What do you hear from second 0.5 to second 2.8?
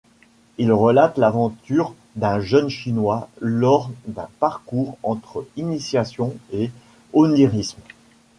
Il relate l'aventure d'un jeune